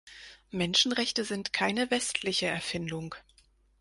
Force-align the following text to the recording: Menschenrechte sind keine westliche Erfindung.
Menschenrechte 0.49 1.23
sind 1.25 1.53
keine 1.53 1.91
westliche 1.91 2.47
Erfindung. 2.47 3.13